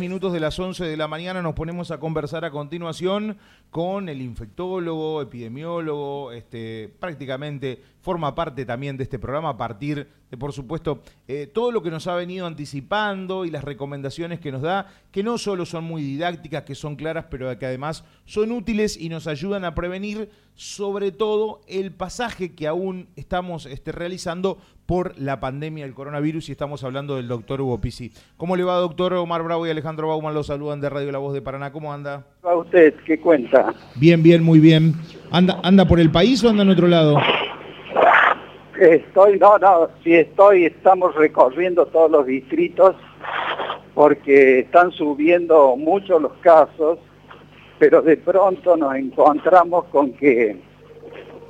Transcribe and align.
minutos 0.00 0.32
de 0.32 0.38
las 0.38 0.56
11 0.56 0.84
de 0.84 0.96
la 0.96 1.08
mañana 1.08 1.42
nos 1.42 1.54
ponemos 1.54 1.90
a 1.90 1.98
conversar 1.98 2.44
a 2.44 2.52
continuación 2.52 3.36
con 3.72 4.08
el 4.08 4.22
infectólogo, 4.22 5.20
epidemiólogo, 5.20 6.30
este, 6.30 6.88
prácticamente 7.00 7.82
forma 8.08 8.34
parte 8.34 8.64
también 8.64 8.96
de 8.96 9.02
este 9.02 9.18
programa 9.18 9.50
a 9.50 9.58
partir 9.58 10.08
de, 10.30 10.36
por 10.38 10.54
supuesto, 10.54 11.02
eh, 11.26 11.46
todo 11.46 11.70
lo 11.70 11.82
que 11.82 11.90
nos 11.90 12.06
ha 12.06 12.14
venido 12.14 12.46
anticipando 12.46 13.44
y 13.44 13.50
las 13.50 13.62
recomendaciones 13.62 14.40
que 14.40 14.50
nos 14.50 14.62
da, 14.62 14.86
que 15.12 15.22
no 15.22 15.36
solo 15.36 15.66
son 15.66 15.84
muy 15.84 16.00
didácticas, 16.02 16.62
que 16.62 16.74
son 16.74 16.96
claras, 16.96 17.26
pero 17.30 17.58
que 17.58 17.66
además 17.66 18.06
son 18.24 18.52
útiles 18.52 18.96
y 18.98 19.10
nos 19.10 19.26
ayudan 19.26 19.66
a 19.66 19.74
prevenir 19.74 20.30
sobre 20.54 21.12
todo 21.12 21.60
el 21.68 21.92
pasaje 21.92 22.54
que 22.54 22.66
aún 22.66 23.08
estamos 23.14 23.66
este, 23.66 23.92
realizando 23.92 24.56
por 24.86 25.12
la 25.18 25.38
pandemia 25.38 25.84
del 25.84 25.92
coronavirus 25.92 26.48
y 26.48 26.52
estamos 26.52 26.82
hablando 26.84 27.16
del 27.16 27.28
doctor 27.28 27.60
Hugo 27.60 27.78
Pisi. 27.78 28.10
¿Cómo 28.38 28.56
le 28.56 28.64
va, 28.64 28.76
doctor 28.76 29.12
Omar 29.12 29.42
Bravo 29.42 29.66
y 29.66 29.70
Alejandro 29.70 30.08
Bauman? 30.08 30.32
Los 30.32 30.46
saludan 30.46 30.80
de 30.80 30.88
Radio 30.88 31.12
La 31.12 31.18
Voz 31.18 31.34
de 31.34 31.42
Paraná. 31.42 31.72
¿Cómo 31.72 31.92
anda? 31.92 32.24
¿A 32.42 32.56
usted 32.56 32.94
qué 33.04 33.20
cuenta? 33.20 33.74
Bien, 33.96 34.22
bien, 34.22 34.42
muy 34.42 34.60
bien. 34.60 34.94
¿Anda, 35.30 35.60
anda 35.62 35.86
por 35.86 36.00
el 36.00 36.10
país 36.10 36.42
o 36.42 36.48
anda 36.48 36.62
en 36.62 36.70
otro 36.70 36.88
lado? 36.88 37.18
Estoy, 38.78 39.38
no, 39.40 39.58
no, 39.58 39.88
sí 40.04 40.14
estoy, 40.14 40.66
estamos 40.66 41.14
recorriendo 41.16 41.86
todos 41.86 42.10
los 42.10 42.26
distritos 42.26 42.94
porque 43.94 44.60
están 44.60 44.92
subiendo 44.92 45.74
mucho 45.76 46.20
los 46.20 46.32
casos, 46.34 47.00
pero 47.80 48.02
de 48.02 48.16
pronto 48.16 48.76
nos 48.76 48.94
encontramos 48.94 49.86
con 49.86 50.12
que 50.12 50.56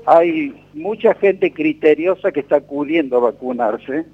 hay 0.06 0.54
mucha 0.72 1.14
gente 1.16 1.52
criteriosa 1.52 2.32
que 2.32 2.40
está 2.40 2.56
acudiendo 2.56 3.18
a 3.18 3.32
vacunarse 3.32 4.06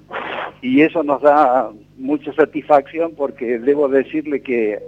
y 0.61 0.81
eso 0.81 1.01
nos 1.01 1.21
da 1.21 1.71
mucha 1.95 2.33
satisfacción 2.33 3.13
porque 3.15 3.59
debo 3.59 3.87
decirle 3.87 4.41
que 4.41 4.81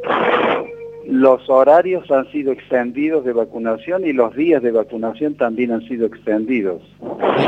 los 1.10 1.50
horarios 1.50 2.10
han 2.12 2.30
sido 2.32 2.52
extendidos 2.52 3.24
de 3.24 3.34
vacunación 3.34 4.06
y 4.06 4.14
los 4.14 4.36
días 4.36 4.62
de 4.62 4.72
vacunación 4.72 5.36
también 5.36 5.72
han 5.72 5.88
sido 5.88 6.06
extendidos. 6.06 6.82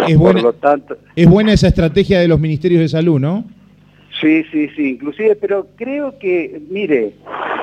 Es 0.07 0.17
buena, 0.17 0.41
lo 0.41 0.53
tanto, 0.53 0.97
es 1.15 1.29
buena 1.29 1.53
esa 1.53 1.67
estrategia 1.67 2.19
de 2.19 2.27
los 2.27 2.39
ministerios 2.39 2.81
de 2.81 2.89
salud, 2.89 3.19
¿no? 3.19 3.43
Sí, 4.21 4.43
sí, 4.51 4.69
sí, 4.75 4.91
inclusive, 4.91 5.35
pero 5.35 5.67
creo 5.75 6.17
que, 6.19 6.61
mire, 6.69 7.13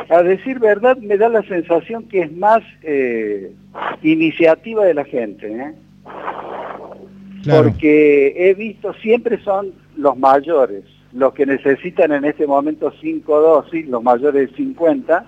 a 0.08 0.22
decir 0.22 0.58
verdad 0.58 0.96
me 0.98 1.18
da 1.18 1.28
la 1.28 1.42
sensación 1.42 2.04
que 2.04 2.22
es 2.22 2.32
más 2.32 2.62
eh, 2.82 3.52
iniciativa 4.02 4.84
de 4.84 4.94
la 4.94 5.04
gente, 5.04 5.52
¿eh? 5.52 5.74
Porque 7.48 8.34
he 8.36 8.54
visto, 8.54 8.92
siempre 8.94 9.38
son 9.42 9.72
los 9.96 10.16
mayores, 10.18 10.82
los 11.12 11.32
que 11.32 11.46
necesitan 11.46 12.12
en 12.12 12.24
este 12.24 12.46
momento 12.46 12.92
cinco 13.00 13.40
dosis, 13.40 13.86
los 13.86 14.02
mayores 14.02 14.50
de 14.50 14.56
50, 14.56 15.26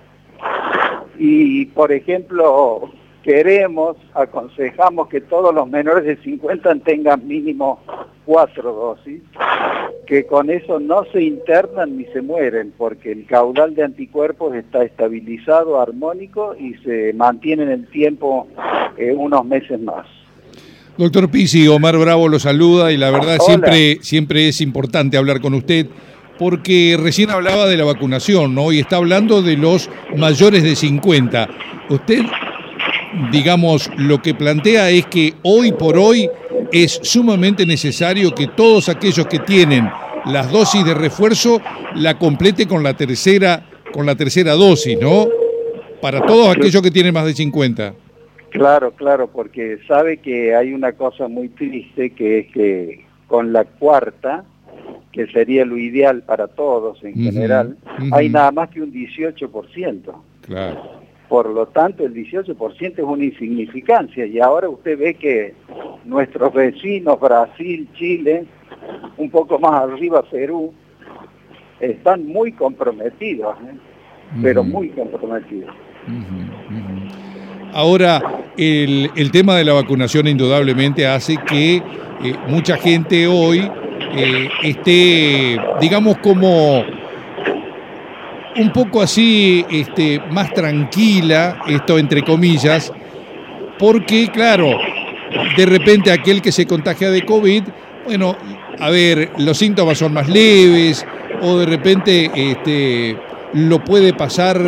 y 1.19 1.67
por 1.67 1.93
ejemplo, 1.93 2.91
queremos, 3.23 3.97
aconsejamos 4.15 5.09
que 5.09 5.21
todos 5.21 5.55
los 5.55 5.69
menores 5.69 6.05
de 6.05 6.17
50 6.23 6.77
tengan 6.77 7.27
mínimo 7.27 7.81
cuatro 8.25 8.73
dosis, 8.73 9.23
que 10.07 10.27
con 10.27 10.51
eso 10.51 10.79
no 10.81 11.05
se 11.13 11.23
internan 11.23 11.97
ni 11.97 12.05
se 12.07 12.23
mueren, 12.23 12.73
porque 12.77 13.13
el 13.13 13.27
caudal 13.27 13.75
de 13.75 13.85
anticuerpos 13.85 14.55
está 14.55 14.85
estabilizado, 14.85 15.81
armónico 15.81 16.55
y 16.59 16.75
se 16.85 17.13
mantiene 17.15 17.65
en 17.65 17.71
el 17.71 17.87
tiempo 17.89 18.49
eh, 18.97 19.13
unos 19.13 19.45
meses 19.45 19.81
más. 19.81 20.07
Doctor 20.99 21.31
Pisi, 21.31 21.69
Omar 21.69 21.97
Bravo 21.97 22.29
lo 22.29 22.39
saluda 22.39 22.93
y 22.93 22.97
la 22.97 23.11
verdad 23.11 23.39
siempre, 23.41 23.99
siempre 24.03 24.49
es 24.49 24.61
importante 24.61 25.17
hablar 25.17 25.41
con 25.41 25.55
usted 25.55 25.87
porque 26.39 26.97
recién 27.01 27.31
hablaba 27.31 27.67
de 27.67 27.77
la 27.77 27.85
vacunación, 27.85 28.55
¿no? 28.55 28.73
Y 28.73 28.79
está 28.79 28.97
hablando 28.97 29.43
de 29.43 29.57
los 29.57 29.91
mayores 30.17 30.63
de 30.63 30.77
50. 30.77 31.49
Usted, 31.89 32.23
digamos, 33.33 33.91
lo 33.97 34.23
que 34.23 34.35
plantea 34.35 34.91
es 34.91 35.07
que 35.07 35.35
hoy 35.43 35.73
por 35.73 35.99
hoy 35.99 36.29
es 36.73 37.01
sumamente 37.03 37.67
necesario 37.67 38.35
que 38.35 38.47
todos 38.47 38.89
aquellos 38.89 39.27
que 39.27 39.39
tienen 39.41 39.91
las 40.27 40.51
dosis 40.53 40.85
de 40.85 40.95
refuerzo 40.95 41.61
la 41.95 42.19
complete 42.19 42.67
con 42.67 42.83
la 42.83 42.95
tercera, 42.95 43.67
con 43.93 44.07
la 44.07 44.15
tercera 44.15 44.53
dosis, 44.53 44.99
¿no? 45.01 45.27
Para 46.01 46.25
todos 46.25 46.57
aquellos 46.57 46.83
que 46.83 46.91
tienen 46.91 47.15
más 47.15 47.25
de 47.25 47.35
50. 47.35 47.95
Claro, 48.51 48.93
claro, 48.93 49.29
porque 49.29 49.79
sabe 49.87 50.19
que 50.19 50.55
hay 50.55 50.73
una 50.73 50.93
cosa 50.93 51.29
muy 51.29 51.49
triste 51.49 52.11
que 52.11 52.41
es 52.41 52.53
que 52.53 53.05
con 53.27 53.53
la 53.53 53.65
cuarta, 53.65 54.45
que 55.19 55.27
sería 55.33 55.65
lo 55.65 55.77
ideal 55.77 56.23
para 56.23 56.47
todos 56.47 57.03
en 57.03 57.13
general, 57.17 57.77
hay 58.13 58.29
nada 58.29 58.53
más 58.53 58.69
que 58.69 58.81
un 58.81 58.93
18%. 58.93 60.01
Claro. 60.43 60.81
Por 61.29 61.49
lo 61.49 61.67
tanto, 61.67 62.05
el 62.07 62.15
18% 62.15 62.99
es 62.99 63.05
una 63.05 63.25
insignificancia 63.25 64.25
y 64.27 64.39
ahora 64.39 64.69
usted 64.69 64.97
ve 64.97 65.15
que 65.15 65.55
nuestros 66.05 66.55
vecinos, 66.55 67.19
Brasil, 67.19 67.89
Chile, 67.95 68.45
un 69.17 69.29
poco 69.29 69.59
más 69.59 69.83
arriba 69.83 70.23
Perú, 70.23 70.73
están 71.81 72.25
muy 72.25 72.53
comprometidos, 72.53 73.57
¿eh? 73.63 73.75
pero 74.41 74.63
muy 74.63 74.91
comprometidos. 74.91 75.75
Ahora, 77.73 78.23
el, 78.57 79.31
tema 79.33 79.57
de 79.57 79.65
la 79.65 79.73
vacunación 79.73 80.29
indudablemente 80.29 81.09
hace 81.09 81.39
que 81.39 81.79
eh, 81.79 81.83
mucha 82.47 82.77
gente 82.77 83.27
hoy 83.27 83.69
eh, 84.15 84.49
esté, 84.63 85.59
digamos, 85.81 86.19
como 86.19 86.85
un 88.57 88.73
poco 88.73 89.01
así, 89.01 89.65
este, 89.71 90.21
más 90.31 90.53
tranquila, 90.53 91.59
esto 91.69 91.99
entre 91.99 92.23
comillas, 92.23 92.93
porque, 93.79 94.29
claro, 94.33 94.77
de 95.57 95.67
repente 95.67 96.11
aquel 96.11 96.43
que 96.43 96.51
se 96.51 96.67
contagia 96.67 97.11
de 97.11 97.25
COVID, 97.25 97.63
bueno, 98.05 98.37
a 98.81 98.91
ver, 98.91 99.31
los 99.39 99.59
síntomas 99.59 99.99
son 99.99 100.13
más 100.13 100.29
leves, 100.29 101.07
o 101.43 101.59
de 101.59 101.67
repente 101.67 102.31
este, 102.35 103.17
lo 103.53 103.85
puede 103.85 104.13
pasar 104.13 104.59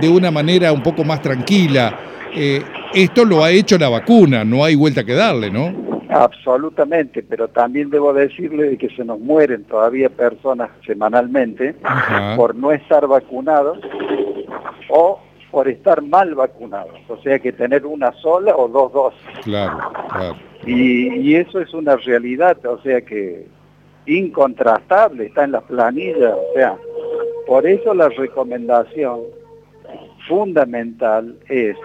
de 0.00 0.08
una 0.08 0.30
manera 0.30 0.72
un 0.72 0.82
poco 0.82 1.04
más 1.04 1.20
tranquila. 1.20 1.98
Eh, 2.34 2.62
esto 2.94 3.24
lo 3.24 3.42
ha 3.44 3.50
hecho 3.50 3.76
la 3.78 3.88
vacuna, 3.88 4.44
no 4.44 4.64
hay 4.64 4.74
vuelta 4.74 5.04
que 5.04 5.14
darle, 5.14 5.50
¿no? 5.50 5.87
Absolutamente, 6.08 7.22
pero 7.22 7.48
también 7.48 7.90
debo 7.90 8.12
decirle 8.12 8.78
que 8.78 8.88
se 8.90 9.04
nos 9.04 9.20
mueren 9.20 9.64
todavía 9.64 10.08
personas 10.08 10.70
semanalmente 10.86 11.74
por 12.36 12.54
no 12.54 12.72
estar 12.72 13.06
vacunados 13.06 13.78
o 14.88 15.20
por 15.50 15.68
estar 15.68 16.02
mal 16.02 16.34
vacunados, 16.34 16.98
o 17.08 17.16
sea 17.18 17.38
que 17.38 17.52
tener 17.52 17.86
una 17.86 18.12
sola 18.12 18.54
o 18.56 18.68
dos 18.68 18.92
dosis. 18.92 19.44
Claro, 19.44 19.78
claro. 20.10 20.36
Y, 20.66 21.14
y 21.16 21.36
eso 21.36 21.60
es 21.60 21.72
una 21.72 21.96
realidad, 21.96 22.64
o 22.66 22.80
sea 22.82 23.00
que 23.00 23.46
incontrastable, 24.06 25.26
está 25.26 25.44
en 25.44 25.52
las 25.52 25.64
planillas, 25.64 26.34
o 26.34 26.54
sea, 26.54 26.76
por 27.46 27.66
eso 27.66 27.94
la 27.94 28.08
recomendación 28.08 29.20
fundamental 30.26 31.36
es 31.48 31.76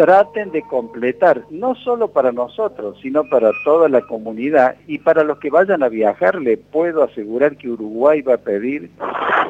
traten 0.00 0.50
de 0.50 0.62
completar, 0.62 1.44
no 1.50 1.74
solo 1.74 2.08
para 2.08 2.32
nosotros, 2.32 2.96
sino 3.02 3.22
para 3.24 3.50
toda 3.66 3.86
la 3.90 4.00
comunidad 4.00 4.76
y 4.86 4.96
para 4.96 5.24
los 5.24 5.38
que 5.38 5.50
vayan 5.50 5.82
a 5.82 5.90
viajar, 5.90 6.40
le 6.40 6.56
puedo 6.56 7.02
asegurar 7.02 7.58
que 7.58 7.68
Uruguay 7.68 8.22
va 8.22 8.36
a 8.36 8.38
pedir 8.38 8.88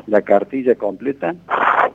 la 0.09 0.22
cartilla 0.22 0.75
completa, 0.75 1.37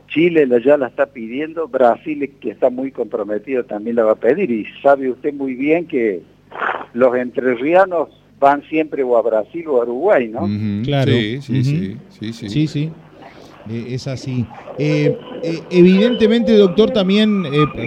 Chile 0.08 0.48
ya 0.64 0.78
la 0.78 0.88
está 0.88 1.08
pidiendo, 1.08 1.68
Brasil, 1.68 2.34
que 2.40 2.52
está 2.52 2.70
muy 2.70 2.94
comprometido, 2.94 3.66
también 3.66 3.98
la 3.98 4.06
va 4.06 4.14
a 4.14 4.16
pedir 4.16 4.50
y 4.50 4.66
sabe 4.82 5.12
usted 5.12 5.34
muy 5.34 5.56
bien 5.56 5.86
que 5.86 6.22
los 6.94 7.14
entrerrianos 7.14 8.08
van 8.40 8.64
siempre 8.70 9.04
o 9.04 9.18
a 9.18 9.22
Brasil 9.22 9.68
o 9.68 9.82
a 9.82 9.84
Uruguay, 9.84 10.30
¿no? 10.30 10.48
Claro. 10.86 11.12
Sí, 11.12 11.42
sí, 11.42 11.98
sí, 12.10 12.32
sí, 12.32 12.68
sí. 12.68 12.92
Eh, 13.70 13.88
es 13.90 14.08
así. 14.08 14.46
Eh, 14.78 15.18
eh, 15.42 15.60
evidentemente, 15.72 16.56
doctor, 16.56 16.92
también 16.92 17.44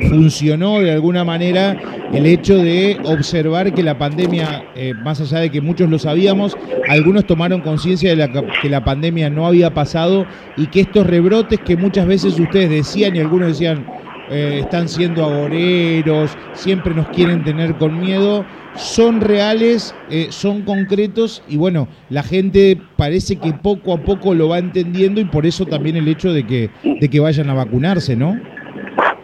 funcionó 0.09 0.81
de 0.81 0.93
alguna 0.93 1.25
manera 1.25 1.77
el 2.13 2.27
hecho 2.27 2.57
de 2.57 2.99
observar 3.05 3.73
que 3.73 3.83
la 3.83 3.97
pandemia, 3.97 4.65
más 5.03 5.21
allá 5.21 5.41
de 5.41 5.51
que 5.51 5.61
muchos 5.61 5.89
lo 5.89 5.99
sabíamos, 5.99 6.57
algunos 6.89 7.27
tomaron 7.27 7.61
conciencia 7.61 8.15
de 8.15 8.45
que 8.63 8.69
la 8.69 8.85
pandemia 8.85 9.31
no 9.31 9.47
había 9.47 9.73
pasado 9.73 10.27
y 10.57 10.67
que 10.67 10.81
estos 10.81 11.07
rebrotes 11.07 11.61
que 11.61 11.77
muchas 11.77 12.07
veces 12.07 12.39
ustedes 12.39 12.71
decían 12.71 13.15
y 13.15 13.21
algunos 13.21 13.49
decían, 13.49 13.87
están 14.31 14.89
siendo 14.89 15.25
agoreros, 15.25 16.37
siempre 16.53 16.95
nos 16.95 17.09
quieren 17.09 17.45
tener 17.45 17.75
con 17.77 17.99
miedo, 18.01 18.45
son 18.75 19.21
reales, 19.21 19.95
eh, 20.11 20.29
son 20.31 20.63
concretos 20.63 21.43
y 21.49 21.57
bueno, 21.57 21.89
la 22.11 22.23
gente 22.23 22.79
parece 22.97 23.37
que 23.37 23.53
poco 23.53 23.93
a 23.93 23.99
poco 23.99 24.35
lo 24.35 24.49
va 24.49 24.59
entendiendo 24.59 25.21
y 25.21 25.25
por 25.25 25.47
eso 25.47 25.67
también 25.67 25.97
el 25.97 26.09
hecho 26.09 26.33
de 26.33 26.47
que, 26.47 26.71
de 26.83 27.09
que 27.09 27.21
vayan 27.21 27.51
a 27.51 27.55
vacunarse, 27.55 28.17
¿no? 28.17 28.39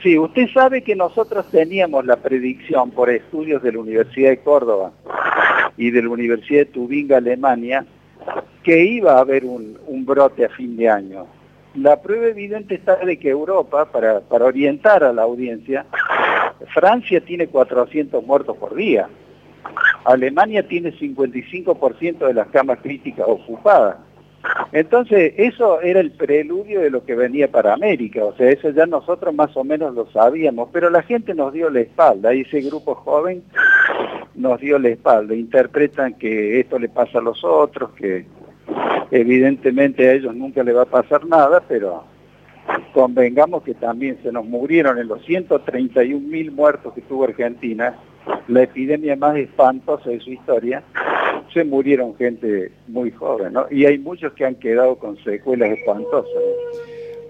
Sí, 0.02 0.18
usted 0.18 0.48
sabe 0.52 0.82
que 0.82 0.94
nosotros 0.94 1.46
teníamos 1.50 2.04
la 2.04 2.16
predicción 2.16 2.90
por 2.90 3.08
estudios 3.10 3.62
de 3.62 3.72
la 3.72 3.78
Universidad 3.78 4.30
de 4.30 4.38
Córdoba 4.38 4.92
y 5.78 5.90
de 5.90 6.02
la 6.02 6.10
Universidad 6.10 6.60
de 6.60 6.66
Tubinga, 6.66 7.16
Alemania, 7.16 7.86
que 8.62 8.84
iba 8.84 9.14
a 9.14 9.20
haber 9.20 9.44
un 9.44 10.04
brote 10.04 10.44
a 10.44 10.48
fin 10.50 10.76
de 10.76 10.88
año. 10.88 11.26
La 11.74 12.00
prueba 12.00 12.26
evidente 12.26 12.76
está 12.76 12.96
de 12.96 13.18
que 13.18 13.30
Europa, 13.30 13.90
para, 13.90 14.22
orientar 14.44 15.02
a 15.02 15.12
la 15.12 15.22
audiencia, 15.22 15.86
Francia 16.72 17.20
tiene 17.20 17.48
400 17.48 18.24
muertos 18.24 18.56
por 18.56 18.74
día. 18.74 19.08
Alemania 20.04 20.66
tiene 20.66 20.92
55% 20.92 22.26
de 22.26 22.34
las 22.34 22.48
camas 22.48 22.78
críticas 22.80 23.26
ocupadas. 23.28 23.96
Entonces, 24.72 25.32
eso 25.38 25.80
era 25.80 26.00
el 26.00 26.12
preludio 26.12 26.80
de 26.80 26.90
lo 26.90 27.04
que 27.04 27.14
venía 27.14 27.50
para 27.50 27.72
América, 27.72 28.22
o 28.24 28.36
sea, 28.36 28.50
eso 28.50 28.68
ya 28.70 28.84
nosotros 28.84 29.34
más 29.34 29.56
o 29.56 29.64
menos 29.64 29.94
lo 29.94 30.06
sabíamos, 30.10 30.68
pero 30.70 30.90
la 30.90 31.02
gente 31.02 31.34
nos 31.34 31.54
dio 31.54 31.70
la 31.70 31.80
espalda, 31.80 32.30
ese 32.34 32.60
grupo 32.60 32.94
joven 32.94 33.42
nos 34.34 34.60
dio 34.60 34.78
la 34.78 34.90
espalda, 34.90 35.34
interpretan 35.34 36.12
que 36.14 36.60
esto 36.60 36.78
le 36.78 36.90
pasa 36.90 37.20
a 37.20 37.22
los 37.22 37.42
otros, 37.42 37.92
que 37.92 38.26
evidentemente 39.14 40.08
a 40.08 40.12
ellos 40.14 40.34
nunca 40.34 40.64
le 40.64 40.72
va 40.72 40.82
a 40.82 40.86
pasar 40.86 41.24
nada, 41.24 41.62
pero 41.68 42.04
convengamos 42.92 43.62
que 43.62 43.74
también 43.74 44.18
se 44.24 44.32
nos 44.32 44.44
murieron 44.44 44.98
en 44.98 45.06
los 45.06 45.24
131 45.24 46.26
mil 46.26 46.50
muertos 46.50 46.92
que 46.94 47.00
tuvo 47.02 47.24
Argentina, 47.24 47.94
la 48.48 48.62
epidemia 48.62 49.14
más 49.14 49.36
espantosa 49.36 50.10
de 50.10 50.18
su 50.18 50.30
historia, 50.30 50.82
se 51.52 51.62
murieron 51.62 52.16
gente 52.16 52.72
muy 52.88 53.12
joven, 53.12 53.52
¿no? 53.52 53.66
Y 53.70 53.84
hay 53.84 53.98
muchos 53.98 54.32
que 54.32 54.46
han 54.46 54.56
quedado 54.56 54.96
con 54.96 55.16
secuelas 55.22 55.70
espantosas. 55.78 56.32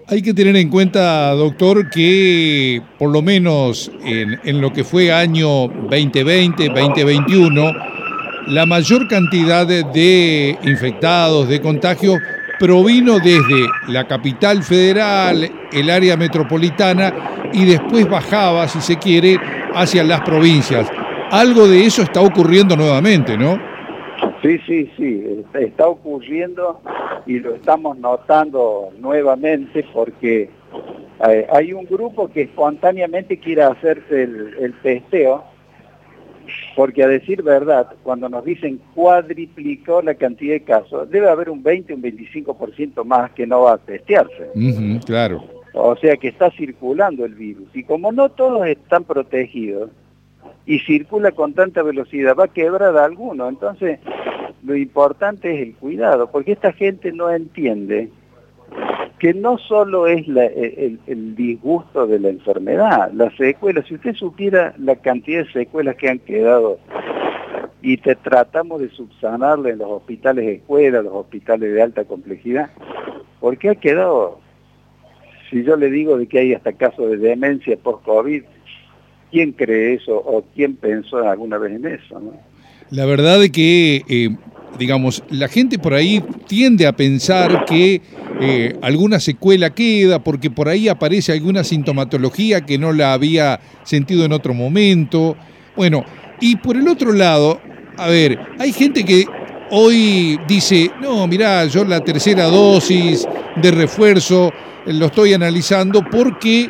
Hay 0.07 0.23
que 0.23 0.33
tener 0.33 0.55
en 0.55 0.69
cuenta, 0.69 1.31
doctor, 1.33 1.89
que 1.91 2.81
por 2.97 3.11
lo 3.11 3.21
menos 3.21 3.91
en, 4.03 4.39
en, 4.43 4.61
lo 4.61 4.73
que 4.73 4.83
fue 4.83 5.11
año 5.11 5.67
2020, 5.67 6.69
2021, 6.69 7.73
la 8.47 8.65
mayor 8.65 9.07
cantidad 9.07 9.65
de 9.67 10.57
infectados, 10.63 11.47
de 11.49 11.61
contagios, 11.61 12.19
provino 12.59 13.19
desde 13.19 13.67
la 13.87 14.07
capital 14.07 14.63
federal, 14.63 15.49
el 15.71 15.89
área 15.89 16.17
metropolitana 16.17 17.13
y 17.53 17.65
después 17.65 18.09
bajaba, 18.09 18.67
si 18.67 18.81
se 18.81 18.97
quiere, 18.97 19.37
hacia 19.73 20.03
las 20.03 20.21
provincias. 20.21 20.89
Algo 21.31 21.67
de 21.67 21.85
eso 21.85 22.01
está 22.01 22.21
ocurriendo 22.21 22.75
nuevamente, 22.75 23.37
¿no? 23.37 23.59
Sí, 24.41 24.59
sí, 24.67 24.91
sí, 24.95 25.43
está 25.53 25.87
ocurriendo 25.87 26.79
y 27.25 27.39
lo 27.39 27.55
estamos 27.55 27.97
notando 27.97 28.89
nuevamente 28.99 29.83
porque 29.91 30.49
eh, 31.27 31.47
hay 31.51 31.73
un 31.73 31.85
grupo 31.85 32.29
que 32.29 32.43
espontáneamente 32.43 33.39
quiere 33.39 33.63
hacerse 33.63 34.23
el, 34.23 34.55
el 34.59 34.73
testeo 34.81 35.43
porque 36.75 37.03
a 37.03 37.07
decir 37.07 37.41
verdad, 37.41 37.87
cuando 38.03 38.27
nos 38.27 38.43
dicen 38.43 38.79
cuadriplicó 38.93 40.01
la 40.01 40.15
cantidad 40.15 40.53
de 40.53 40.63
casos, 40.63 41.09
debe 41.09 41.29
haber 41.29 41.49
un 41.49 41.63
20, 41.63 41.93
un 41.93 42.03
25% 42.03 43.03
más 43.05 43.31
que 43.31 43.47
no 43.47 43.61
va 43.61 43.73
a 43.73 43.77
testearse. 43.77 44.49
claro. 45.05 45.43
O 45.73 45.95
sea 45.97 46.15
que 46.17 46.29
está 46.29 46.51
circulando 46.51 47.25
el 47.25 47.35
virus. 47.35 47.67
Y 47.73 47.83
como 47.83 48.11
no 48.11 48.29
todos 48.29 48.65
están 48.67 49.03
protegidos 49.03 49.89
y 50.65 50.79
circula 50.79 51.31
con 51.31 51.53
tanta 51.53 51.83
velocidad, 51.83 52.35
va 52.35 52.45
a 52.45 52.53
quebrar 52.53 52.95
a 52.97 53.05
alguno. 53.05 53.49
Entonces, 53.49 53.99
lo 54.63 54.75
importante 54.75 55.53
es 55.53 55.67
el 55.67 55.75
cuidado, 55.75 56.31
porque 56.31 56.53
esta 56.53 56.71
gente 56.71 57.11
no 57.11 57.29
entiende 57.29 58.09
que 59.19 59.33
no 59.33 59.57
solo 59.57 60.07
es 60.07 60.27
el, 60.27 61.35
disgusto 61.35 62.05
de 62.07 62.19
la 62.19 62.29
enfermedad, 62.29 63.11
las 63.13 63.35
secuelas, 63.35 63.85
si 63.87 63.95
usted 63.95 64.13
supiera 64.15 64.73
la 64.77 64.95
cantidad 64.97 65.45
de 65.45 65.51
secuelas 65.51 65.95
que 65.95 66.09
han 66.09 66.19
quedado 66.19 66.79
y 67.81 67.97
te 67.97 68.15
tratamos 68.15 68.81
de 68.81 68.89
subsanarle 68.89 69.71
en 69.71 69.77
los 69.77 69.89
hospitales 69.89 70.45
de 70.45 70.53
escuela, 70.55 71.01
los 71.01 71.13
hospitales 71.13 71.73
de 71.73 71.81
alta 71.81 72.03
complejidad, 72.03 72.69
porque 73.39 73.69
ha 73.69 73.75
quedado, 73.75 74.39
si 75.49 75.63
yo 75.63 75.77
le 75.77 75.89
digo 75.89 76.17
de 76.17 76.27
que 76.27 76.39
hay 76.39 76.53
hasta 76.53 76.73
casos 76.73 77.11
de 77.11 77.17
demencia 77.17 77.77
post-COVID, 77.77 78.43
¿quién 79.31 79.51
cree 79.53 79.93
eso 79.93 80.17
o 80.17 80.43
quién 80.55 80.75
pensó 80.75 81.17
alguna 81.17 81.57
vez 81.57 81.73
en 81.73 81.85
eso? 81.85 82.21
La 82.89 83.05
verdad 83.05 83.43
es 83.43 83.51
que, 83.51 84.01
eh, 84.07 84.29
digamos, 84.77 85.23
la 85.29 85.47
gente 85.47 85.79
por 85.79 85.93
ahí 85.93 86.23
tiende 86.47 86.87
a 86.87 86.95
pensar 86.95 87.65
que 87.65 88.01
eh, 88.41 88.75
alguna 88.81 89.19
secuela 89.19 89.73
queda, 89.73 90.23
porque 90.23 90.49
por 90.49 90.69
ahí 90.69 90.87
aparece 90.87 91.31
alguna 91.31 91.63
sintomatología 91.63 92.61
que 92.61 92.77
no 92.77 92.91
la 92.91 93.13
había 93.13 93.59
sentido 93.83 94.25
en 94.25 94.33
otro 94.33 94.53
momento. 94.53 95.37
Bueno, 95.75 96.03
y 96.41 96.57
por 96.57 96.75
el 96.75 96.87
otro 96.87 97.13
lado, 97.13 97.59
a 97.97 98.07
ver, 98.07 98.39
hay 98.59 98.73
gente 98.73 99.03
que 99.03 99.25
hoy 99.71 100.39
dice, 100.47 100.91
no, 101.01 101.27
mirá, 101.27 101.65
yo 101.65 101.85
la 101.85 102.01
tercera 102.01 102.45
dosis 102.45 103.27
de 103.55 103.71
refuerzo 103.71 104.51
lo 104.85 105.07
estoy 105.07 105.33
analizando 105.33 106.03
porque 106.09 106.69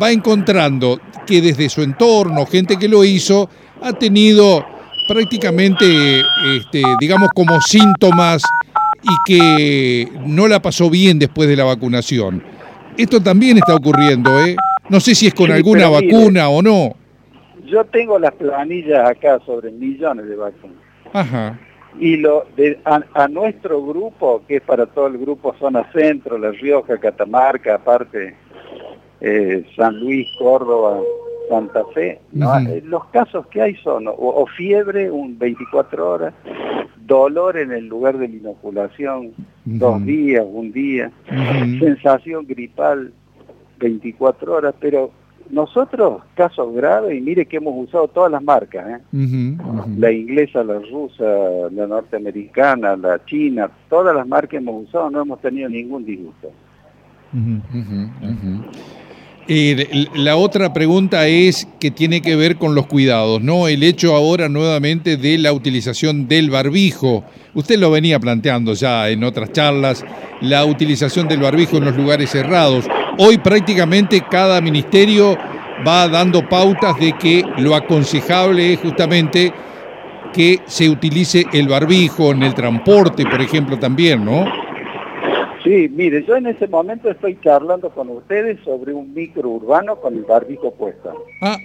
va 0.00 0.10
encontrando 0.10 1.00
que 1.26 1.40
desde 1.40 1.68
su 1.68 1.82
entorno, 1.82 2.46
gente 2.46 2.76
que 2.76 2.88
lo 2.88 3.04
hizo, 3.04 3.48
ha 3.80 3.92
tenido 3.92 4.64
prácticamente, 5.08 6.20
este, 6.56 6.82
digamos, 7.00 7.28
como 7.34 7.60
síntomas 7.60 8.42
y 9.02 9.16
que 9.26 10.08
no 10.26 10.46
la 10.48 10.60
pasó 10.60 10.88
bien 10.90 11.18
después 11.18 11.48
de 11.48 11.56
la 11.56 11.64
vacunación. 11.64 12.42
Esto 12.96 13.20
también 13.22 13.58
está 13.58 13.74
ocurriendo, 13.74 14.38
¿eh? 14.44 14.56
No 14.88 15.00
sé 15.00 15.14
si 15.14 15.26
es 15.26 15.34
con 15.34 15.50
alguna 15.50 15.88
vacuna 15.88 16.48
o 16.48 16.62
no. 16.62 16.94
Yo 17.64 17.84
tengo 17.84 18.18
las 18.18 18.32
planillas 18.32 19.08
acá 19.08 19.40
sobre 19.46 19.70
millones 19.70 20.26
de 20.26 20.36
vacunas. 20.36 20.76
Ajá. 21.12 21.58
Y 21.98 22.16
lo 22.16 22.46
de, 22.56 22.78
a, 22.84 23.28
nuestro 23.28 23.84
grupo, 23.84 24.42
que 24.46 24.56
es 24.56 24.62
para 24.62 24.86
todo 24.86 25.06
el 25.06 25.18
grupo 25.18 25.54
Zona 25.58 25.90
Centro, 25.92 26.38
La 26.38 26.50
Rioja, 26.50 26.98
Catamarca, 26.98 27.76
aparte 27.76 28.34
eh, 29.20 29.64
San 29.76 30.00
Luis, 30.00 30.26
Córdoba, 30.38 31.00
Santa 31.52 31.84
Fe, 31.92 32.18
eh, 32.34 32.82
los 32.86 33.04
casos 33.06 33.46
que 33.48 33.60
hay 33.60 33.74
son 33.76 34.06
o, 34.06 34.46
fiebre 34.56 35.10
un 35.10 35.38
24 35.38 36.10
horas, 36.10 36.34
dolor 37.06 37.58
en 37.58 37.72
el 37.72 37.88
lugar 37.88 38.16
de 38.16 38.26
la 38.28 38.36
inoculación, 38.36 39.32
dos 39.66 40.02
días, 40.02 40.46
un 40.50 40.72
día, 40.72 41.12
sensación 41.78 42.46
gripal 42.46 43.12
24 43.78 44.54
horas, 44.54 44.74
pero 44.80 45.10
nosotros, 45.50 46.22
casos 46.34 46.74
graves, 46.74 47.18
y 47.18 47.20
mire 47.20 47.44
que 47.44 47.58
hemos 47.58 47.74
usado 47.86 48.08
todas 48.08 48.32
las 48.32 48.42
marcas, 48.42 48.88
¿eh? 48.88 49.56
la 49.98 50.10
inglesa, 50.10 50.64
la 50.64 50.78
rusa, 50.78 51.24
la 51.70 51.86
norteamericana, 51.86 52.96
la 52.96 53.22
china, 53.26 53.70
todas 53.90 54.16
las 54.16 54.26
marcas 54.26 54.54
hemos 54.54 54.88
usado, 54.88 55.10
no 55.10 55.20
hemos 55.20 55.38
tenido 55.42 55.68
ningún 55.68 56.06
disgusto. 56.06 56.50
La 59.48 60.36
otra 60.36 60.72
pregunta 60.72 61.26
es 61.26 61.66
que 61.80 61.90
tiene 61.90 62.22
que 62.22 62.36
ver 62.36 62.56
con 62.56 62.76
los 62.76 62.86
cuidados, 62.86 63.42
¿no? 63.42 63.66
El 63.66 63.82
hecho 63.82 64.14
ahora 64.14 64.48
nuevamente 64.48 65.16
de 65.16 65.36
la 65.36 65.52
utilización 65.52 66.28
del 66.28 66.48
barbijo. 66.48 67.24
Usted 67.54 67.78
lo 67.78 67.90
venía 67.90 68.20
planteando 68.20 68.74
ya 68.74 69.08
en 69.10 69.24
otras 69.24 69.50
charlas, 69.50 70.04
la 70.40 70.64
utilización 70.64 71.26
del 71.26 71.40
barbijo 71.40 71.76
en 71.78 71.86
los 71.86 71.96
lugares 71.96 72.30
cerrados. 72.30 72.84
Hoy 73.18 73.38
prácticamente 73.38 74.24
cada 74.30 74.60
ministerio 74.60 75.36
va 75.86 76.06
dando 76.06 76.48
pautas 76.48 76.98
de 77.00 77.12
que 77.14 77.44
lo 77.58 77.74
aconsejable 77.74 78.74
es 78.74 78.78
justamente 78.78 79.52
que 80.32 80.60
se 80.66 80.88
utilice 80.88 81.44
el 81.52 81.66
barbijo 81.66 82.30
en 82.30 82.44
el 82.44 82.54
transporte, 82.54 83.24
por 83.24 83.40
ejemplo, 83.40 83.78
también, 83.78 84.24
¿no? 84.24 84.61
Sí, 85.62 85.88
mire, 85.90 86.24
yo 86.24 86.36
en 86.36 86.46
ese 86.46 86.66
momento 86.66 87.08
estoy 87.10 87.38
charlando 87.40 87.90
con 87.90 88.08
ustedes 88.08 88.58
sobre 88.64 88.92
un 88.92 89.14
micro 89.14 89.48
urbano 89.48 89.96
con 89.96 90.16
el 90.16 90.24
barbijo 90.24 90.72
puesto. 90.72 91.24
Ah. 91.40 91.56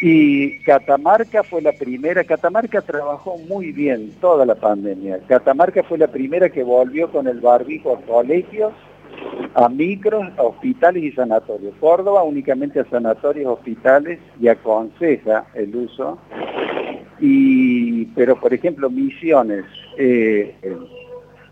Y 0.00 0.58
Catamarca 0.60 1.44
fue 1.44 1.62
la 1.62 1.70
primera, 1.72 2.24
Catamarca 2.24 2.80
trabajó 2.80 3.38
muy 3.38 3.70
bien 3.70 4.10
toda 4.20 4.44
la 4.44 4.56
pandemia. 4.56 5.20
Catamarca 5.28 5.84
fue 5.84 5.98
la 5.98 6.08
primera 6.08 6.48
que 6.48 6.64
volvió 6.64 7.12
con 7.12 7.28
el 7.28 7.38
barbijo 7.40 7.94
a 7.94 8.00
colegios, 8.00 8.72
a 9.54 9.68
micros, 9.68 10.26
a 10.36 10.42
hospitales 10.42 11.04
y 11.04 11.12
sanatorios. 11.12 11.74
Córdoba 11.78 12.24
únicamente 12.24 12.80
a 12.80 12.90
sanatorios, 12.90 13.52
hospitales 13.52 14.18
y 14.40 14.48
aconseja 14.48 15.46
el 15.54 15.76
uso. 15.76 16.18
Y, 17.20 18.06
pero 18.16 18.40
por 18.40 18.52
ejemplo, 18.52 18.90
Misiones, 18.90 19.64
eh, 19.96 20.56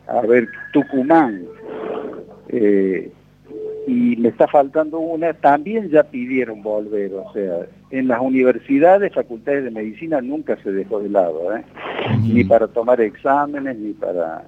a 0.08 0.20
ver, 0.22 0.48
Tucumán, 0.72 1.46
eh, 2.52 3.12
y 3.86 4.16
me 4.16 4.28
está 4.28 4.46
faltando 4.46 4.98
una, 4.98 5.32
también 5.32 5.88
ya 5.90 6.04
pidieron 6.04 6.62
volver, 6.62 7.12
o 7.14 7.32
sea, 7.32 7.66
en 7.90 8.08
las 8.08 8.20
universidades, 8.20 9.12
facultades 9.14 9.64
de 9.64 9.70
medicina 9.70 10.20
nunca 10.20 10.56
se 10.62 10.70
dejó 10.70 11.00
de 11.00 11.08
lado, 11.08 11.56
¿eh? 11.56 11.64
ni 12.22 12.44
para 12.44 12.68
tomar 12.68 13.00
exámenes, 13.00 13.76
ni 13.76 13.92
para... 13.92 14.44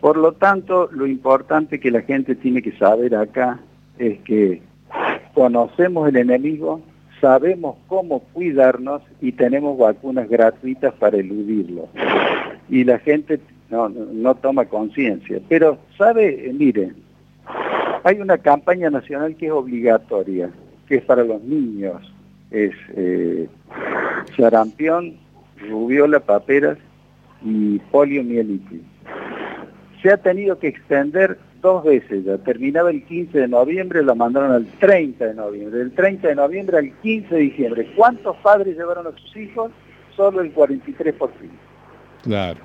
Por 0.00 0.16
lo 0.16 0.32
tanto, 0.32 0.88
lo 0.92 1.06
importante 1.06 1.80
que 1.80 1.90
la 1.90 2.02
gente 2.02 2.34
tiene 2.34 2.62
que 2.62 2.72
saber 2.72 3.14
acá 3.14 3.60
es 3.98 4.20
que 4.20 4.62
conocemos 5.34 6.08
el 6.08 6.16
enemigo, 6.16 6.80
sabemos 7.20 7.76
cómo 7.88 8.20
cuidarnos 8.32 9.02
y 9.20 9.32
tenemos 9.32 9.76
vacunas 9.76 10.28
gratuitas 10.28 10.94
para 10.94 11.18
eludirlo. 11.18 11.88
Y 12.68 12.84
la 12.84 12.98
gente 13.00 13.40
no, 13.70 13.88
no, 13.88 14.34
toma 14.34 14.64
conciencia. 14.66 15.40
Pero, 15.48 15.78
¿sabe? 15.96 16.50
Mire, 16.52 16.92
Hay 18.04 18.20
una 18.20 18.38
campaña 18.38 18.90
nacional 18.90 19.36
que 19.36 19.46
es 19.46 19.52
obligatoria, 19.52 20.50
que 20.86 20.96
es 20.96 21.04
para 21.04 21.22
los 21.24 21.42
niños. 21.42 22.00
Es 22.50 22.72
eh, 22.96 23.48
sarampión, 24.36 25.16
rubiola, 25.68 26.20
paperas 26.20 26.78
y 27.42 27.78
poliomielitis. 27.90 28.80
Se 30.02 30.10
ha 30.10 30.16
tenido 30.16 30.58
que 30.58 30.68
extender 30.68 31.38
dos 31.60 31.84
veces 31.84 32.24
ya. 32.24 32.38
Terminaba 32.38 32.90
el 32.90 33.04
15 33.04 33.38
de 33.38 33.48
noviembre, 33.48 34.02
lo 34.02 34.14
mandaron 34.14 34.52
al 34.52 34.66
30 34.66 35.26
de 35.26 35.34
noviembre. 35.34 35.78
Del 35.78 35.92
30 35.92 36.28
de 36.28 36.34
noviembre 36.34 36.78
al 36.78 36.92
15 37.00 37.34
de 37.34 37.40
diciembre. 37.40 37.92
¿Cuántos 37.96 38.36
padres 38.38 38.76
llevaron 38.76 39.06
a 39.06 39.12
sus 39.12 39.36
hijos? 39.36 39.70
Solo 40.16 40.40
el 40.40 40.54
43%. 40.54 41.30
Claro. 42.22 42.60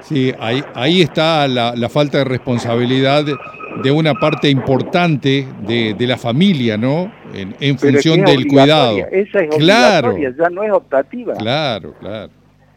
Sí, 0.00 0.32
ahí, 0.38 0.62
ahí 0.74 1.02
está 1.02 1.48
la, 1.48 1.88
falta 1.88 2.18
de 2.18 2.24
responsabilidad 2.24 3.24
de 3.82 3.90
una 3.90 4.14
parte 4.14 4.48
importante 4.48 5.46
de, 5.66 6.06
la 6.06 6.16
familia, 6.16 6.76
¿no? 6.76 7.12
En, 7.34 7.78
función 7.78 8.24
del 8.24 8.46
cuidado. 8.46 8.98
Esa 9.10 9.40
es 9.40 9.56
claro. 9.56 10.16
ya 10.16 10.50
no 10.50 10.62
es 10.62 10.72
optativa. 10.72 11.34
Claro, 11.34 11.94
claro. 12.00 12.32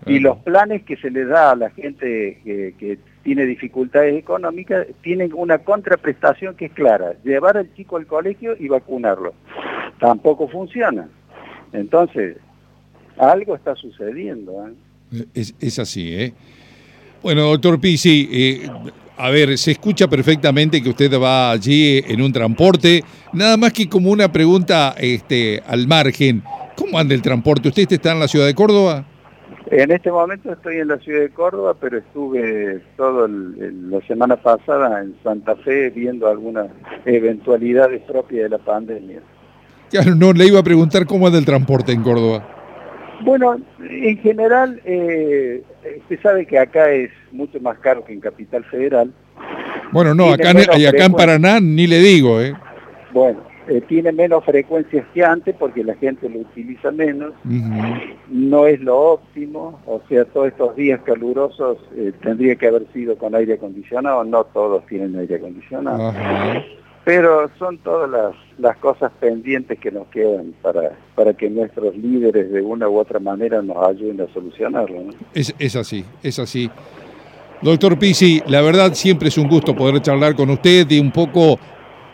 Y 0.05 0.19
los 0.19 0.37
planes 0.39 0.83
que 0.83 0.97
se 0.97 1.11
le 1.11 1.25
da 1.25 1.51
a 1.51 1.55
la 1.55 1.69
gente 1.69 2.39
que, 2.43 2.99
tiene 3.23 3.45
dificultades 3.45 4.15
económicas 4.15 4.87
tienen 5.03 5.31
una 5.35 5.59
contraprestación 5.59 6.55
que 6.55 6.65
es 6.65 6.71
clara, 6.71 7.13
llevar 7.23 7.55
al 7.55 7.71
chico 7.75 7.97
al 7.97 8.07
colegio 8.07 8.55
y 8.59 8.67
vacunarlo. 8.67 9.35
Tampoco 9.99 10.47
funciona. 10.47 11.07
Entonces, 11.71 12.37
algo 13.19 13.55
está 13.55 13.75
sucediendo. 13.75 14.67
¿eh? 14.67 14.73
Es, 15.33 15.79
así, 15.79 16.13
¿eh? 16.13 16.33
Bueno, 17.21 17.43
doctor 17.43 17.79
Pisi, 17.79 18.29
eh, 18.31 18.69
a 19.17 19.29
ver, 19.29 19.57
se 19.57 19.71
escucha 19.71 20.07
perfectamente 20.07 20.81
que 20.81 20.89
usted 20.89 21.11
va 21.19 21.51
allí 21.51 22.03
en 22.07 22.21
un 22.21 22.31
transporte. 22.31 23.03
Nada 23.33 23.57
más 23.57 23.73
que 23.73 23.87
como 23.87 24.09
una 24.09 24.31
pregunta 24.31 24.95
este, 24.97 25.61
al 25.67 25.87
margen. 25.87 26.41
¿Cómo 26.75 26.97
anda 26.97 27.13
el 27.13 27.21
transporte? 27.21 27.67
¿Usted 27.67 27.91
está 27.91 28.13
en 28.13 28.19
la 28.19 28.27
ciudad 28.27 28.47
de 28.47 28.55
Córdoba? 28.55 29.05
En 29.67 29.91
este 29.91 30.11
momento 30.11 30.51
estoy 30.51 30.77
en 30.77 30.87
la 30.87 30.97
ciudad 30.97 31.21
de 31.21 31.29
Córdoba, 31.29 31.75
pero 31.79 31.99
estuve 31.99 32.81
toda 32.97 33.27
la 33.27 34.01
semana 34.07 34.35
pasada 34.37 35.01
en 35.01 35.15
Santa 35.23 35.55
Fe 35.57 35.89
viendo 35.91 36.27
algunas 36.27 36.67
eventualidades 37.05 38.01
propias 38.01 38.43
de 38.43 38.49
la 38.49 38.57
pandemia. 38.57 39.19
Claro, 39.89 40.15
no, 40.15 40.33
le 40.33 40.47
iba 40.47 40.59
a 40.59 40.63
preguntar 40.63 41.05
cómo 41.05 41.27
es 41.27 41.33
el 41.35 41.45
transporte 41.45 41.91
en 41.91 42.01
Córdoba. 42.01 42.60
Bueno, 43.23 43.57
en 43.79 44.17
general, 44.19 44.81
eh, 44.85 45.63
usted 45.99 46.19
sabe 46.21 46.45
que 46.45 46.57
acá 46.57 46.89
es 46.91 47.11
mucho 47.31 47.59
más 47.59 47.77
caro 47.79 48.03
que 48.03 48.13
en 48.13 48.19
Capital 48.19 48.63
Federal. 48.65 49.11
Bueno, 49.91 50.15
no, 50.15 50.31
acá, 50.31 50.51
acá 50.51 51.05
en 51.05 51.13
Paraná 51.13 51.59
ni 51.59 51.87
le 51.87 51.99
digo, 51.99 52.41
¿eh? 52.41 52.53
Bueno, 53.13 53.39
eh, 53.67 53.81
tiene 53.87 54.11
menos 54.11 54.43
frecuencias 54.43 55.05
que 55.13 55.23
antes 55.23 55.55
porque 55.57 55.83
la 55.83 55.95
gente 55.95 56.27
lo 56.27 56.39
utiliza 56.39 56.91
menos, 56.91 57.33
no 58.29 58.65
es 58.65 58.79
lo 58.81 58.97
óptimo, 58.97 59.79
o 59.85 60.01
sea, 60.09 60.25
todos 60.25 60.47
estos 60.47 60.75
días 60.75 60.99
calurosos 61.05 61.77
eh, 61.95 62.11
tendría 62.23 62.55
que 62.55 62.67
haber 62.67 62.87
sido 62.91 63.17
con 63.17 63.35
aire 63.35 63.53
acondicionado, 63.53 64.23
no 64.23 64.45
todos 64.45 64.85
tienen 64.87 65.15
aire 65.17 65.35
acondicionado, 65.35 66.11
pero 67.03 67.49
son 67.57 67.77
todas 67.79 68.09
las, 68.09 68.35
las, 68.59 68.77
cosas 68.77 69.11
pendientes 69.19 69.79
que 69.79 69.91
nos 69.91 70.07
quedan 70.07 70.53
para, 70.61 70.91
para 71.15 71.33
que 71.33 71.49
nuestros 71.49 71.95
líderes 71.95 72.51
de 72.51 72.61
una 72.61 72.87
u 72.87 72.97
otra 72.99 73.19
manera 73.19 73.61
nos 73.61 73.77
ayuden 73.87 74.21
a 74.21 74.33
solucionarlo. 74.33 75.05
Es, 75.33 75.53
es 75.57 75.75
así, 75.75 76.05
es 76.21 76.37
así. 76.37 76.69
Doctor 77.61 77.97
Pisi, 77.97 78.41
la 78.47 78.61
verdad 78.61 78.93
siempre 78.93 79.29
es 79.29 79.37
un 79.37 79.47
gusto 79.47 79.75
poder 79.75 80.01
charlar 80.01 80.35
con 80.35 80.49
usted 80.49 80.89
y 80.89 80.99
un 80.99 81.11
poco 81.11 81.59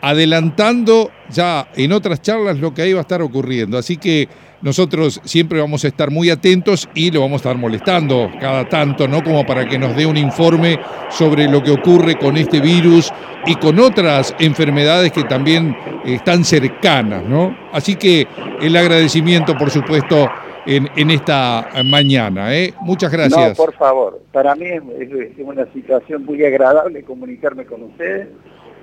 adelantando 0.00 1.10
ya 1.30 1.68
en 1.74 1.92
otras 1.92 2.22
charlas 2.22 2.58
lo 2.58 2.72
que 2.72 2.82
ahí 2.82 2.92
va 2.92 3.00
a 3.00 3.02
estar 3.02 3.22
ocurriendo. 3.22 3.78
Así 3.78 3.96
que 3.96 4.28
nosotros 4.60 5.20
siempre 5.24 5.60
vamos 5.60 5.84
a 5.84 5.88
estar 5.88 6.10
muy 6.10 6.30
atentos 6.30 6.88
y 6.94 7.10
lo 7.10 7.20
vamos 7.20 7.34
a 7.34 7.48
estar 7.48 7.56
molestando 7.56 8.30
cada 8.40 8.68
tanto, 8.68 9.06
¿no? 9.06 9.22
Como 9.22 9.46
para 9.46 9.68
que 9.68 9.78
nos 9.78 9.94
dé 9.94 10.06
un 10.06 10.16
informe 10.16 10.80
sobre 11.10 11.48
lo 11.48 11.62
que 11.62 11.70
ocurre 11.70 12.18
con 12.18 12.36
este 12.36 12.60
virus 12.60 13.12
y 13.46 13.54
con 13.56 13.78
otras 13.78 14.34
enfermedades 14.38 15.12
que 15.12 15.24
también 15.24 15.76
están 16.04 16.44
cercanas, 16.44 17.24
¿no? 17.24 17.56
Así 17.72 17.96
que 17.96 18.26
el 18.60 18.76
agradecimiento, 18.76 19.56
por 19.56 19.70
supuesto, 19.70 20.28
en, 20.66 20.88
en 20.96 21.10
esta 21.10 21.68
mañana, 21.84 22.54
¿eh? 22.54 22.74
Muchas 22.80 23.10
gracias. 23.10 23.58
No, 23.58 23.64
por 23.64 23.74
favor. 23.74 24.20
Para 24.32 24.54
mí 24.54 24.66
es 24.66 25.38
una 25.38 25.66
situación 25.72 26.24
muy 26.24 26.44
agradable 26.44 27.02
comunicarme 27.04 27.64
con 27.64 27.84
ustedes 27.84 28.28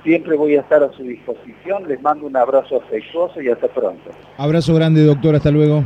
Siempre 0.05 0.37
voy 0.37 0.55
a 0.55 0.61
estar 0.61 0.83
a 0.83 0.91
su 0.93 1.01
disposición. 1.01 1.87
Les 1.87 1.99
mando 1.99 2.27
un 2.27 2.37
abrazo 2.37 2.77
afectuoso 2.77 3.41
y 3.41 3.49
hasta 3.49 3.67
pronto. 3.67 4.11
Abrazo 4.37 4.75
grande, 4.75 5.03
doctor. 5.03 5.33
Hasta 5.33 5.49
luego. 5.49 5.83